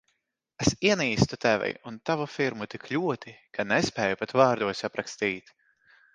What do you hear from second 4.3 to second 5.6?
vārdos aprakstīt.